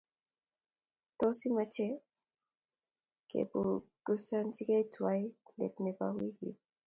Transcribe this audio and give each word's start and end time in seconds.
tos 1.19 1.39
imache 1.49 1.87
kepenpikeunze 3.29 4.75
tuay 4.93 5.21
let 5.59 5.75
Nepo 5.83 6.05
wikit 6.17 6.57